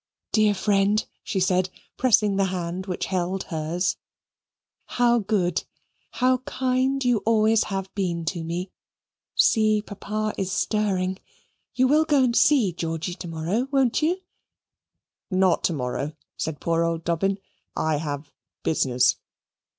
[0.31, 3.97] "Dear friend," she said, pressing the hand which held hers,
[4.97, 5.63] "how good,
[6.13, 8.71] how kind you always have been to me!
[9.35, 9.79] See!
[9.79, 11.19] Papa is stirring.
[11.75, 14.17] You will go and see Georgy tomorrow, won't you?"
[15.29, 17.37] "Not to morrow," said poor old Dobbin.
[17.77, 18.31] "I have
[18.63, 19.17] business."